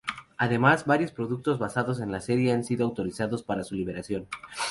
[0.35, 4.25] Además, varios productos basados en la serie han sido autorizados para su liberación.